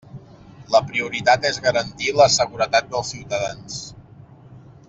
[0.75, 3.81] La prioritat és garantir la seguretat dels ciutadans.